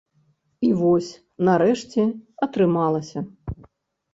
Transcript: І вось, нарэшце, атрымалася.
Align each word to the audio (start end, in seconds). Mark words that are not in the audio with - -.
І 0.69 0.69
вось, 0.79 1.09
нарэшце, 1.49 2.07
атрымалася. 2.47 3.19